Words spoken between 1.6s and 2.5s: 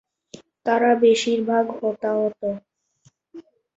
হতাহত।